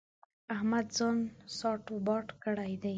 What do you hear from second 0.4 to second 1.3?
احمد ځان